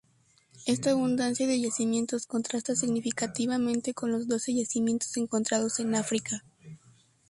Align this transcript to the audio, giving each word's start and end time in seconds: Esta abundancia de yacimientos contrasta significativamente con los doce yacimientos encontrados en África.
Esta 0.65 0.89
abundancia 0.89 1.45
de 1.45 1.59
yacimientos 1.59 2.25
contrasta 2.25 2.73
significativamente 2.75 3.93
con 3.93 4.11
los 4.11 4.27
doce 4.27 4.51
yacimientos 4.51 5.15
encontrados 5.17 5.79
en 5.79 5.93
África. 5.93 6.43